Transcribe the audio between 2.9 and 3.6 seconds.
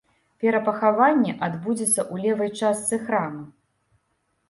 храма.